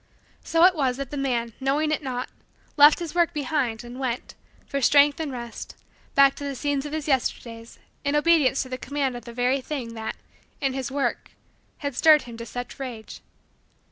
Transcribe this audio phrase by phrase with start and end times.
[0.43, 2.27] So it was that the man, knowing it not,
[2.75, 4.33] left his work behind and went,
[4.65, 5.75] for strength and rest,
[6.15, 9.61] back to the scenes of his Yesterdays in obedience to the command of the very
[9.61, 10.15] thing that,
[10.59, 11.33] in his work,
[11.77, 13.21] had stirred him to such rage.